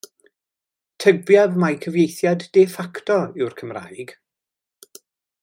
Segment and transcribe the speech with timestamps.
[1.03, 4.17] Tybiaf mai cyfieithiad de facto yw'r Cymraeg.